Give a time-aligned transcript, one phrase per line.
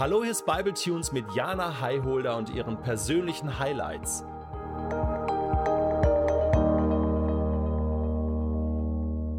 [0.00, 4.24] Hallo, hier ist Bible Tunes mit Jana Highholder und ihren persönlichen Highlights.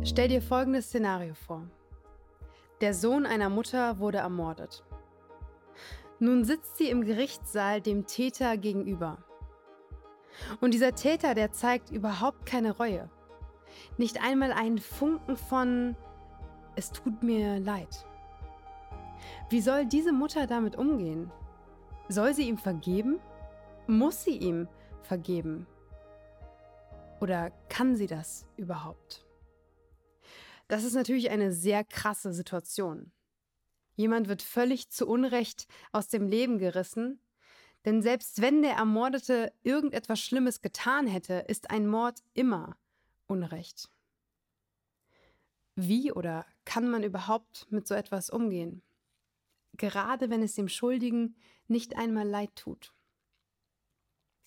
[0.04, 1.64] Stell dir folgendes Szenario vor.
[2.80, 4.84] Der Sohn einer Mutter wurde ermordet.
[6.20, 9.18] Nun sitzt sie im Gerichtssaal dem Täter gegenüber.
[10.60, 13.10] Und dieser Täter, der zeigt überhaupt keine Reue.
[13.98, 15.96] Nicht einmal einen Funken von
[16.76, 18.06] Es tut mir leid.
[19.50, 21.32] Wie soll diese Mutter damit umgehen?
[22.10, 23.20] Soll sie ihm vergeben?
[23.88, 24.68] Muss sie ihm
[25.04, 25.68] vergeben?
[27.20, 29.26] Oder kann sie das überhaupt?
[30.68, 33.12] Das ist natürlich eine sehr krasse Situation.
[33.96, 37.20] Jemand wird völlig zu Unrecht aus dem Leben gerissen,
[37.86, 42.78] denn selbst wenn der Ermordete irgendetwas Schlimmes getan hätte, ist ein Mord immer
[43.28, 43.90] Unrecht.
[45.76, 48.82] Wie oder kann man überhaupt mit so etwas umgehen?
[49.78, 51.36] Gerade wenn es dem Schuldigen
[51.68, 52.94] nicht einmal leid tut.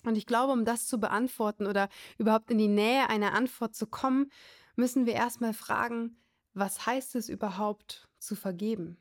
[0.03, 3.87] Und ich glaube, um das zu beantworten oder überhaupt in die Nähe einer Antwort zu
[3.87, 4.31] kommen,
[4.75, 6.17] müssen wir erstmal fragen,
[6.53, 8.97] was heißt es überhaupt zu vergeben?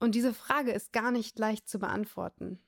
[0.00, 2.58] Und diese Frage ist gar nicht leicht zu beantworten.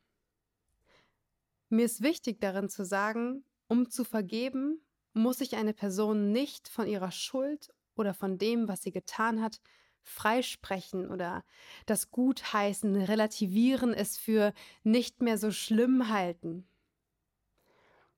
[1.68, 4.80] Mir ist wichtig darin zu sagen, um zu vergeben,
[5.12, 9.60] muss sich eine Person nicht von ihrer Schuld oder von dem, was sie getan hat,
[10.06, 11.44] freisprechen oder
[11.84, 14.54] das Gutheißen, relativieren, es für
[14.84, 16.66] nicht mehr so schlimm halten.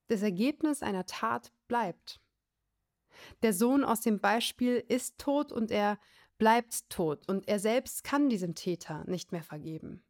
[0.08, 2.20] Das Ergebnis einer Tat bleibt.
[3.42, 5.98] Der Sohn aus dem Beispiel ist tot und er
[6.36, 10.04] bleibt tot und er selbst kann diesem Täter nicht mehr vergeben.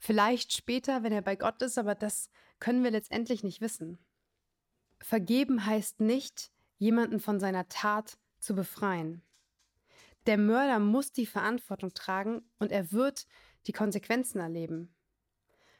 [0.00, 3.98] Vielleicht später, wenn er bei Gott ist, aber das können wir letztendlich nicht wissen.
[4.98, 9.22] Vergeben heißt nicht, jemanden von seiner Tat zu befreien.
[10.26, 13.26] Der Mörder muss die Verantwortung tragen und er wird
[13.66, 14.94] die Konsequenzen erleben.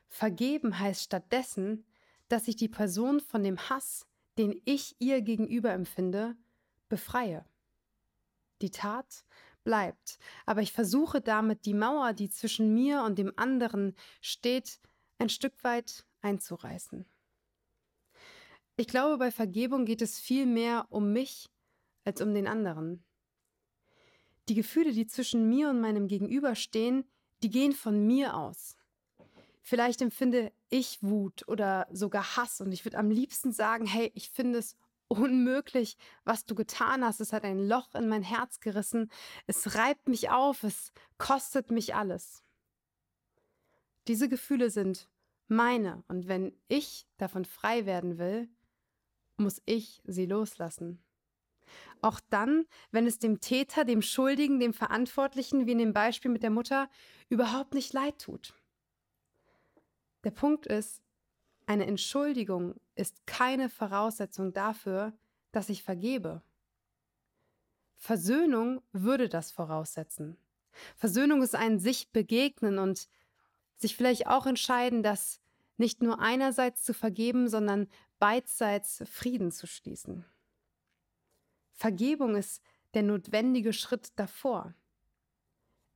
[0.09, 1.87] Vergeben heißt stattdessen,
[2.29, 4.07] dass ich die Person von dem Hass,
[4.39, 6.37] den ich ihr gegenüber empfinde,
[6.89, 7.45] befreie.
[8.63, 9.25] Die Tat
[9.65, 14.81] bleibt, aber ich versuche damit die Mauer, die zwischen mir und dem anderen steht,
[15.19, 17.07] ein Stück weit einzureißen.
[18.77, 21.49] Ich glaube, bei Vergebung geht es viel mehr um mich
[22.05, 23.04] als um den anderen.
[24.49, 27.05] Die Gefühle, die zwischen mir und meinem Gegenüber stehen,
[27.43, 28.77] die gehen von mir aus.
[29.63, 34.31] Vielleicht empfinde ich Wut oder sogar Hass und ich würde am liebsten sagen, hey, ich
[34.31, 34.77] finde es
[35.09, 37.21] unmöglich, was du getan hast.
[37.21, 39.11] Es hat ein Loch in mein Herz gerissen.
[39.47, 40.63] Es reibt mich auf.
[40.63, 42.43] Es kostet mich alles.
[44.09, 45.09] Diese Gefühle sind
[45.49, 48.49] meine und wenn ich davon frei werden will,
[49.37, 51.04] muss ich sie loslassen.
[52.01, 56.43] Auch dann, wenn es dem Täter, dem Schuldigen, dem Verantwortlichen, wie in dem Beispiel mit
[56.43, 56.89] der Mutter,
[57.29, 58.55] überhaupt nicht leid tut.
[60.25, 61.03] Der Punkt ist,
[61.67, 65.13] eine Entschuldigung ist keine Voraussetzung dafür,
[65.53, 66.43] dass ich vergebe.
[67.97, 70.37] Versöhnung würde das voraussetzen.
[70.97, 73.09] Versöhnung ist ein sich begegnen und
[73.77, 75.41] sich vielleicht auch entscheiden, dass
[75.77, 77.89] nicht nur einerseits zu vergeben, sondern
[78.19, 80.25] beidseits Frieden zu schließen.
[81.75, 82.63] Vergebung ist
[82.95, 84.75] der notwendige Schritt davor.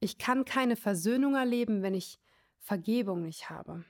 [0.00, 2.18] Ich kann keine Versöhnung erleben, wenn ich
[2.58, 3.84] Vergebung nicht habe.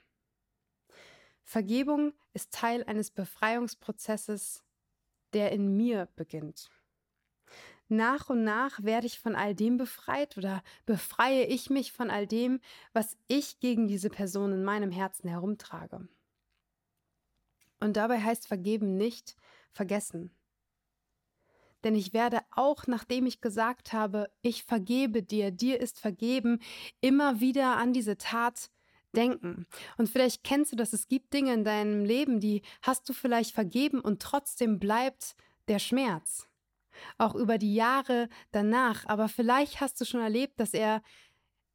[1.42, 4.62] Vergebung ist Teil eines Befreiungsprozesses,
[5.32, 6.70] der in mir beginnt.
[7.88, 12.26] Nach und nach werde ich von all dem befreit oder befreie ich mich von all
[12.26, 12.60] dem,
[12.92, 16.06] was ich gegen diese Person in meinem Herzen herumtrage.
[17.80, 19.36] Und dabei heißt vergeben nicht
[19.72, 20.30] vergessen.
[21.84, 26.60] Denn ich werde auch, nachdem ich gesagt habe, ich vergebe dir, dir ist vergeben,
[27.00, 28.70] immer wieder an diese Tat
[29.14, 29.66] denken.
[29.96, 33.54] Und vielleicht kennst du das, es gibt Dinge in deinem Leben, die hast du vielleicht
[33.54, 35.34] vergeben und trotzdem bleibt
[35.68, 36.48] der Schmerz.
[37.16, 39.06] Auch über die Jahre danach.
[39.06, 41.02] Aber vielleicht hast du schon erlebt, dass er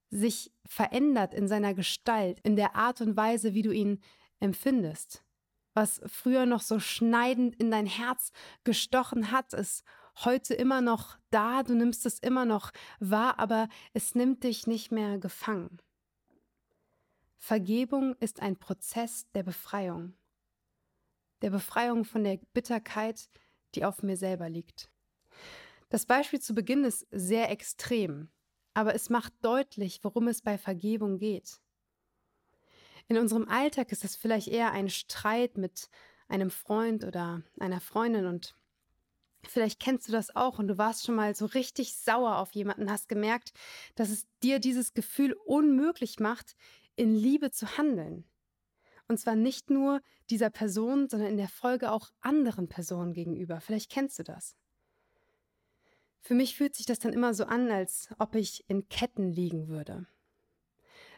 [0.09, 4.01] sich verändert in seiner Gestalt, in der Art und Weise, wie du ihn
[4.39, 5.22] empfindest.
[5.73, 8.31] Was früher noch so schneidend in dein Herz
[8.63, 9.83] gestochen hat, ist
[10.17, 14.91] heute immer noch da, du nimmst es immer noch wahr, aber es nimmt dich nicht
[14.91, 15.79] mehr gefangen.
[17.37, 20.13] Vergebung ist ein Prozess der Befreiung.
[21.41, 23.29] Der Befreiung von der Bitterkeit,
[23.75, 24.89] die auf mir selber liegt.
[25.89, 28.29] Das Beispiel zu Beginn ist sehr extrem,
[28.73, 31.59] aber es macht deutlich, worum es bei Vergebung geht.
[33.07, 35.89] In unserem Alltag ist es vielleicht eher ein Streit mit
[36.27, 38.55] einem Freund oder einer Freundin und
[39.45, 42.89] Vielleicht kennst du das auch und du warst schon mal so richtig sauer auf jemanden,
[42.89, 43.51] hast gemerkt,
[43.95, 46.55] dass es dir dieses Gefühl unmöglich macht,
[46.95, 48.23] in Liebe zu handeln.
[49.07, 53.59] Und zwar nicht nur dieser Person, sondern in der Folge auch anderen Personen gegenüber.
[53.59, 54.55] Vielleicht kennst du das.
[56.21, 59.67] Für mich fühlt sich das dann immer so an, als ob ich in Ketten liegen
[59.67, 60.07] würde.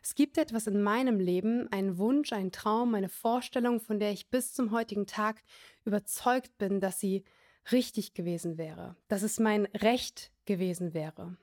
[0.06, 4.30] Es gibt etwas in meinem Leben, einen Wunsch, einen Traum, eine Vorstellung, von der ich
[4.30, 5.42] bis zum heutigen Tag
[5.84, 7.24] überzeugt bin, dass sie
[7.72, 11.38] richtig gewesen wäre, dass es mein Recht gewesen wäre.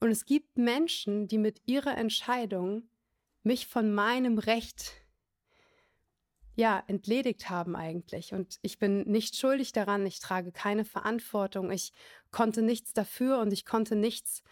[0.00, 2.84] Und es gibt Menschen, die mit ihrer Entscheidung
[3.42, 4.92] mich von meinem Recht
[6.56, 8.32] ja, entledigt haben eigentlich.
[8.32, 11.92] Und ich bin nicht schuldig daran, ich trage keine Verantwortung, ich
[12.30, 14.42] konnte nichts dafür und ich konnte nichts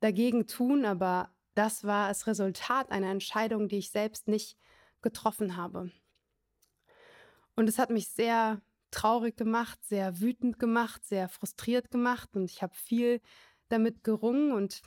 [0.00, 4.56] dagegen tun, aber das war das Resultat einer Entscheidung, die ich selbst nicht
[5.02, 5.90] getroffen habe.
[7.54, 12.62] Und es hat mich sehr traurig gemacht, sehr wütend gemacht, sehr frustriert gemacht und ich
[12.62, 13.20] habe viel
[13.68, 14.82] damit gerungen und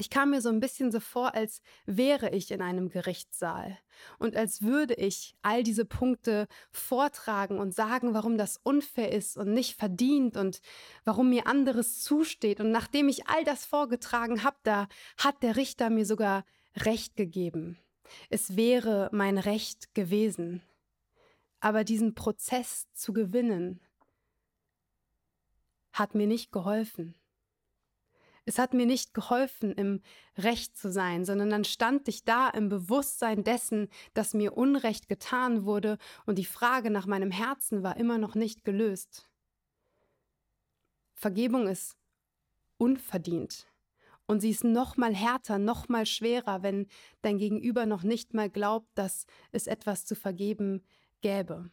[0.00, 3.78] ich kam mir so ein bisschen so vor, als wäre ich in einem Gerichtssaal
[4.18, 9.52] und als würde ich all diese Punkte vortragen und sagen, warum das unfair ist und
[9.52, 10.62] nicht verdient und
[11.04, 12.60] warum mir anderes zusteht.
[12.60, 14.88] Und nachdem ich all das vorgetragen habe, da
[15.18, 16.44] hat der Richter mir sogar
[16.76, 17.78] Recht gegeben.
[18.30, 20.62] Es wäre mein Recht gewesen.
[21.60, 23.80] Aber diesen Prozess zu gewinnen,
[25.92, 27.14] hat mir nicht geholfen.
[28.46, 30.00] Es hat mir nicht geholfen, im
[30.36, 35.64] Recht zu sein, sondern dann stand ich da im Bewusstsein dessen, dass mir Unrecht getan
[35.64, 39.28] wurde und die Frage nach meinem Herzen war immer noch nicht gelöst.
[41.14, 41.96] Vergebung ist
[42.78, 43.66] unverdient.
[44.26, 46.86] Und sie ist noch mal härter, noch mal schwerer, wenn
[47.20, 50.82] dein Gegenüber noch nicht mal glaubt, dass es etwas zu vergeben
[51.20, 51.70] gäbe.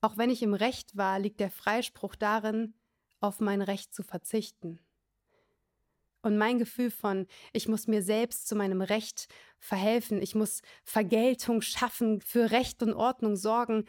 [0.00, 2.74] Auch wenn ich im Recht war, liegt der Freispruch darin,
[3.20, 4.78] auf mein Recht zu verzichten.
[6.24, 9.28] Und mein Gefühl von, ich muss mir selbst zu meinem Recht
[9.58, 13.84] verhelfen, ich muss Vergeltung schaffen, für Recht und Ordnung sorgen,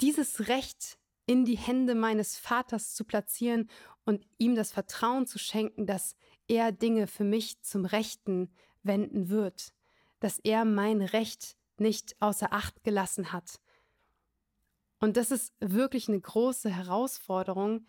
[0.00, 3.68] dieses Recht in die Hände meines Vaters zu platzieren
[4.06, 6.16] und ihm das Vertrauen zu schenken, dass
[6.48, 8.50] er Dinge für mich zum Rechten
[8.82, 9.74] wenden wird,
[10.20, 13.60] dass er mein Recht nicht außer Acht gelassen hat.
[15.00, 17.84] Und das ist wirklich eine große Herausforderung,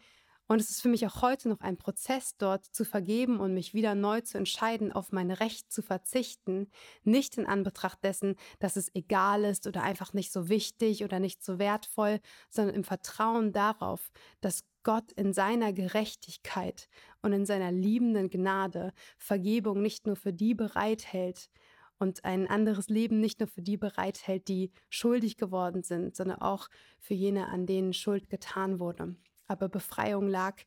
[0.47, 3.73] und es ist für mich auch heute noch ein Prozess, dort zu vergeben und mich
[3.73, 6.69] wieder neu zu entscheiden, auf mein Recht zu verzichten,
[7.03, 11.43] nicht in Anbetracht dessen, dass es egal ist oder einfach nicht so wichtig oder nicht
[11.43, 12.19] so wertvoll,
[12.49, 16.89] sondern im Vertrauen darauf, dass Gott in seiner Gerechtigkeit
[17.23, 21.49] und in seiner liebenden Gnade Vergebung nicht nur für die bereithält
[21.97, 26.67] und ein anderes Leben nicht nur für die bereithält, die schuldig geworden sind, sondern auch
[26.99, 29.15] für jene, an denen Schuld getan wurde
[29.47, 30.61] aber Befreiung lag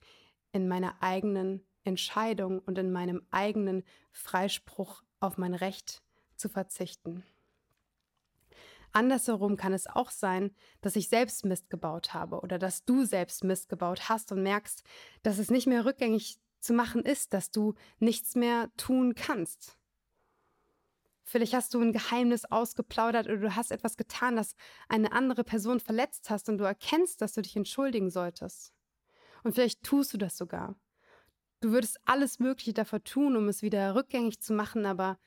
[0.52, 6.02] in meiner eigenen Entscheidung und in meinem eigenen Freispruch auf mein Recht
[6.36, 7.24] zu verzichten.
[8.92, 13.44] Andersherum kann es auch sein, dass ich selbst Mist gebaut habe oder dass du selbst
[13.44, 14.82] Mist gebaut hast und merkst,
[15.22, 19.77] dass es nicht mehr rückgängig zu machen ist, dass du nichts mehr tun kannst.
[21.28, 24.56] Vielleicht hast du ein Geheimnis ausgeplaudert oder du hast etwas getan, das
[24.88, 28.72] eine andere Person verletzt hast und du erkennst, dass du dich entschuldigen solltest.
[29.44, 30.74] Und vielleicht tust du das sogar.
[31.60, 35.18] Du würdest alles Mögliche dafür tun, um es wieder rückgängig zu machen, aber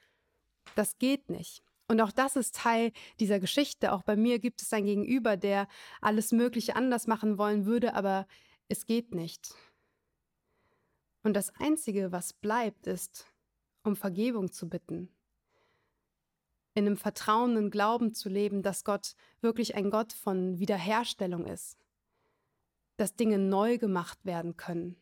[0.73, 1.61] das geht nicht.
[1.87, 3.91] Und auch das ist Teil dieser Geschichte.
[3.91, 5.67] Auch bei mir gibt es ein Gegenüber, der
[6.01, 8.25] alles Mögliche anders machen wollen würde, aber
[8.69, 9.53] es geht nicht.
[11.21, 13.27] Und das Einzige, was bleibt, ist,
[13.83, 15.13] um Vergebung zu bitten
[16.73, 21.77] in einem vertrauenden Glauben zu leben, dass Gott wirklich ein Gott von Wiederherstellung ist,
[22.97, 24.95] dass Dinge neu gemacht werden können,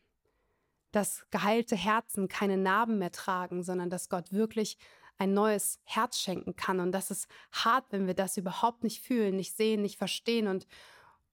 [0.91, 4.77] dass geheilte Herzen keine Narben mehr tragen, sondern dass Gott wirklich
[5.19, 6.79] ein neues Herz schenken kann.
[6.79, 10.65] Und das ist hart, wenn wir das überhaupt nicht fühlen, nicht sehen, nicht verstehen und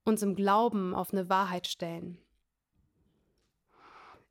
[0.04, 2.18] uns im Glauben auf eine Wahrheit stellen.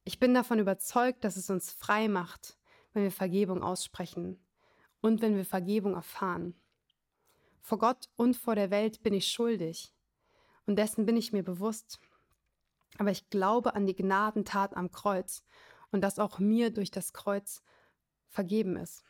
[0.03, 2.57] Ich bin davon überzeugt, dass es uns frei macht,
[2.93, 4.39] wenn wir Vergebung aussprechen,
[5.05, 6.55] und wenn wir Vergebung erfahren.
[7.61, 9.93] Vor Gott und vor der Welt bin ich schuldig
[10.65, 11.99] und dessen bin ich mir bewusst.
[12.97, 15.43] Aber ich glaube an die Gnadentat am Kreuz
[15.91, 17.61] und dass auch mir durch das Kreuz
[18.29, 19.03] vergeben ist.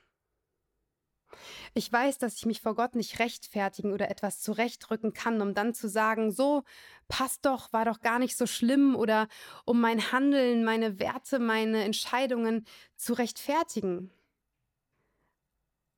[1.73, 5.73] Ich weiß, dass ich mich vor Gott nicht rechtfertigen oder etwas zurechtrücken kann, um dann
[5.73, 6.63] zu sagen, so,
[7.07, 9.29] passt doch, war doch gar nicht so schlimm oder
[9.63, 12.65] um mein Handeln, meine Werte, meine Entscheidungen
[12.97, 14.11] zu rechtfertigen.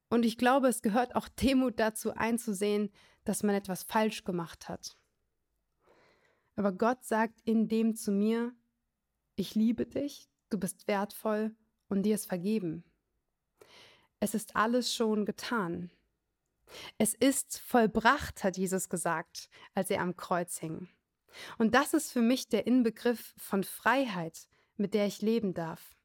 [0.10, 2.92] Und ich glaube, es gehört auch Demut dazu einzusehen,
[3.26, 4.98] dass man etwas falsch gemacht hat.
[6.56, 8.54] Aber Gott sagt in dem zu mir,
[9.36, 11.56] ich liebe dich, du bist wertvoll
[11.90, 12.84] und dir ist vergeben.
[14.20, 15.92] Es ist alles schon getan.
[16.98, 20.90] Es ist vollbracht, hat Jesus gesagt, als er am Kreuz hing.
[21.58, 25.97] Und das ist für mich der Inbegriff von Freiheit, mit der ich leben darf.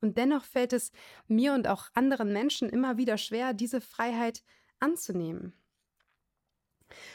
[0.00, 0.92] Und dennoch fällt es
[1.28, 4.42] mir und auch anderen Menschen immer wieder schwer, diese Freiheit
[4.78, 5.52] anzunehmen.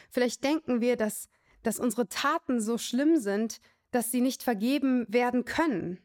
[0.10, 1.30] Vielleicht denken wir, dass,
[1.64, 3.60] dass unsere Taten so schlimm sind,
[3.92, 6.00] dass sie nicht vergeben werden können.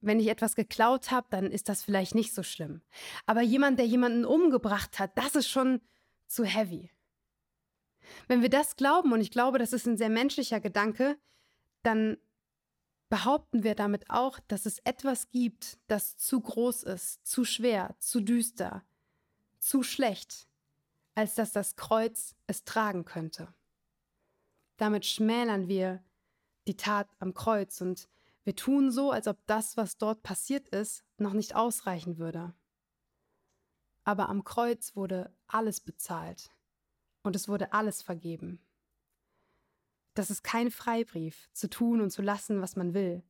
[0.00, 2.80] Wenn ich etwas geklaut habe, dann ist das vielleicht nicht so schlimm.
[3.26, 5.80] Aber jemand, der jemanden umgebracht hat, das ist schon
[6.26, 6.90] zu heavy.
[8.28, 11.18] Wenn wir das glauben, und ich glaube, das ist ein sehr menschlicher Gedanke,
[11.82, 12.16] dann
[13.10, 18.20] behaupten wir damit auch, dass es etwas gibt, das zu groß ist, zu schwer, zu
[18.20, 18.84] düster,
[19.58, 20.48] zu schlecht,
[21.14, 23.52] als dass das Kreuz es tragen könnte.
[24.78, 26.02] Damit schmälern wir
[26.66, 28.08] die Tat am Kreuz und
[28.44, 32.54] wir tun so, als ob das, was dort passiert ist, noch nicht ausreichen würde.
[34.04, 36.50] Aber am Kreuz wurde alles bezahlt
[37.22, 38.64] und es wurde alles vergeben.
[40.14, 43.22] Das ist kein Freibrief, zu tun und zu lassen, was man will.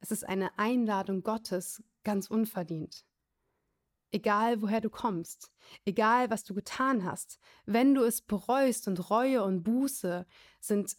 [0.00, 3.04] Es ist eine Einladung Gottes, ganz unverdient.
[4.10, 5.50] Egal woher du kommst,
[5.84, 10.26] egal was du getan hast, wenn du es bereust und Reue und Buße
[10.60, 10.96] sind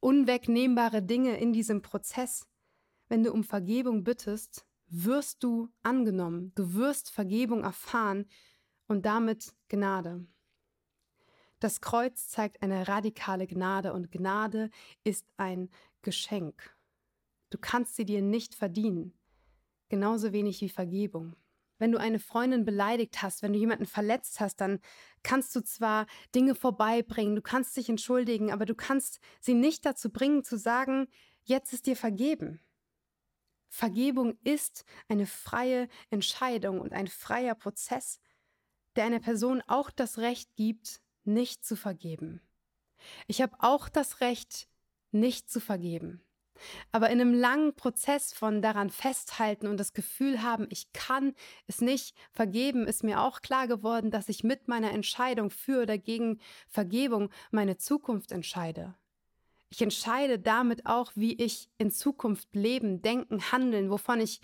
[0.00, 2.48] unwegnehmbare Dinge in diesem Prozess,
[3.08, 8.26] wenn du um Vergebung bittest, wirst du angenommen, du wirst Vergebung erfahren
[8.86, 10.26] und damit Gnade.
[11.64, 14.68] Das Kreuz zeigt eine radikale Gnade und Gnade
[15.02, 15.70] ist ein
[16.02, 16.76] Geschenk.
[17.48, 19.14] Du kannst sie dir nicht verdienen,
[19.88, 21.36] genauso wenig wie Vergebung.
[21.78, 24.78] Wenn du eine Freundin beleidigt hast, wenn du jemanden verletzt hast, dann
[25.22, 26.04] kannst du zwar
[26.34, 31.08] Dinge vorbeibringen, du kannst dich entschuldigen, aber du kannst sie nicht dazu bringen zu sagen,
[31.44, 32.60] jetzt ist dir vergeben.
[33.70, 38.20] Vergebung ist eine freie Entscheidung und ein freier Prozess,
[38.96, 42.40] der einer Person auch das Recht gibt, nicht zu vergeben.
[43.26, 44.68] Ich habe auch das Recht,
[45.10, 46.22] nicht zu vergeben.
[46.92, 51.34] Aber in einem langen Prozess von daran festhalten und das Gefühl haben, ich kann
[51.66, 55.98] es nicht vergeben, ist mir auch klar geworden, dass ich mit meiner Entscheidung für oder
[55.98, 58.94] gegen Vergebung meine Zukunft entscheide.
[59.68, 64.40] Ich entscheide damit auch, wie ich in Zukunft leben, denken, handeln, wovon ich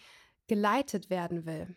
[0.48, 1.76] geleitet werden will.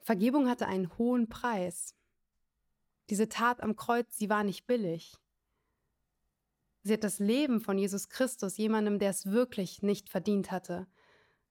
[0.00, 1.96] Vergebung hatte einen hohen Preis.
[3.10, 5.16] Diese Tat am Kreuz, sie war nicht billig.
[6.82, 10.86] Sie hat das Leben von Jesus Christus, jemandem, der es wirklich nicht verdient hatte,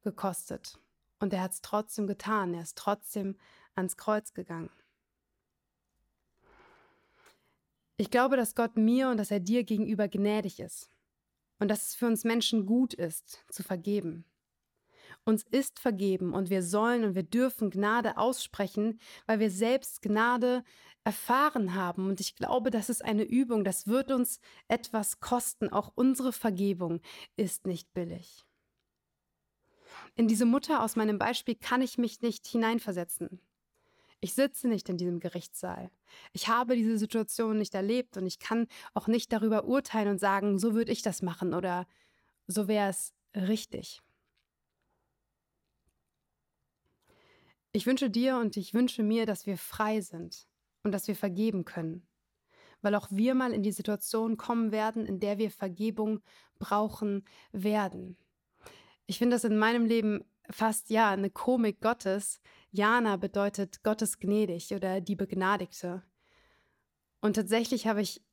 [0.01, 0.79] gekostet.
[1.19, 2.53] Und er hat es trotzdem getan.
[2.53, 3.37] Er ist trotzdem
[3.75, 4.69] ans Kreuz gegangen.
[7.97, 10.89] Ich glaube, dass Gott mir und dass er dir gegenüber gnädig ist.
[11.59, 14.25] Und dass es für uns Menschen gut ist, zu vergeben.
[15.25, 20.63] Uns ist vergeben und wir sollen und wir dürfen Gnade aussprechen, weil wir selbst Gnade
[21.03, 22.07] erfahren haben.
[22.07, 25.69] Und ich glaube, das ist eine Übung, das wird uns etwas kosten.
[25.69, 27.01] Auch unsere Vergebung
[27.37, 28.45] ist nicht billig.
[30.15, 33.39] In diese Mutter aus meinem Beispiel kann ich mich nicht hineinversetzen.
[34.21, 35.91] Ich sitze nicht in diesem Gerichtssaal.
[36.33, 40.57] Ich habe diese Situation nicht erlebt und ich kann auch nicht darüber urteilen und sagen,
[40.57, 41.85] so würde ich das machen oder
[42.47, 44.01] so wäre es richtig.
[47.75, 50.47] Ich wünsche dir und ich wünsche mir, dass wir frei sind
[50.83, 52.07] und dass wir vergeben können,
[52.81, 56.21] weil auch wir mal in die Situation kommen werden, in der wir Vergebung
[56.57, 58.15] brauchen werden.
[59.07, 62.39] Ich finde das in meinem Leben fast ja eine Komik Gottes.
[62.71, 66.01] Jana bedeutet Gottes gnädig oder die Begnadigte.
[67.19, 68.23] Und tatsächlich habe ich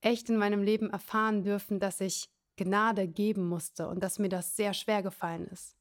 [0.00, 4.56] echt in meinem Leben erfahren dürfen, dass ich Gnade geben musste und dass mir das
[4.56, 5.76] sehr schwer gefallen ist.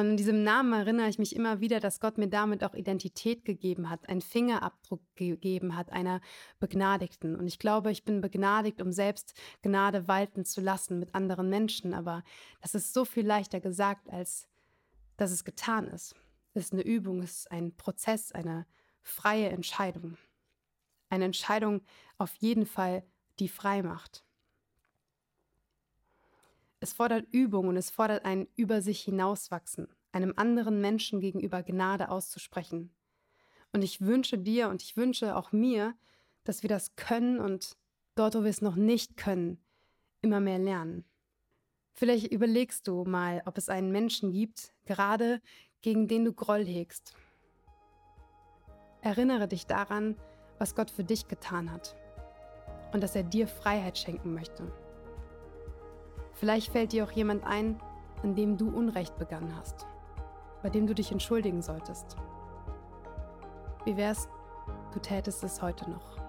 [0.00, 3.44] Und in diesem Namen erinnere ich mich immer wieder, dass Gott mir damit auch Identität
[3.44, 6.22] gegeben hat, einen Fingerabdruck gegeben hat, einer
[6.58, 7.36] Begnadigten.
[7.36, 11.92] Und ich glaube, ich bin begnadigt, um selbst Gnade walten zu lassen mit anderen Menschen.
[11.92, 12.24] Aber
[12.62, 14.48] das ist so viel leichter gesagt, als
[15.18, 16.14] dass es getan ist.
[16.54, 18.66] Es ist eine Übung, es ist ein Prozess, eine
[19.02, 20.16] freie Entscheidung.
[21.10, 21.82] Eine Entscheidung
[22.16, 23.04] auf jeden Fall,
[23.38, 24.24] die frei macht.
[26.80, 32.08] Es fordert Übung und es fordert ein über sich hinauswachsen, einem anderen Menschen gegenüber Gnade
[32.08, 32.90] auszusprechen.
[33.72, 35.94] Und ich wünsche dir und ich wünsche auch mir,
[36.44, 37.76] dass wir das können und
[38.14, 39.62] dort, wo wir es noch nicht können,
[40.22, 41.04] immer mehr lernen.
[41.92, 45.42] Vielleicht überlegst du mal, ob es einen Menschen gibt, gerade
[45.82, 47.14] gegen den du Groll hegst.
[49.02, 50.16] Erinnere dich daran,
[50.58, 51.94] was Gott für dich getan hat
[52.92, 54.72] und dass er dir Freiheit schenken möchte.
[56.40, 57.78] Vielleicht fällt dir auch jemand ein,
[58.22, 59.86] an dem du Unrecht begangen hast,
[60.62, 62.16] bei dem du dich entschuldigen solltest.
[63.84, 64.26] Wie wär's,
[64.94, 66.19] du tätest es heute noch?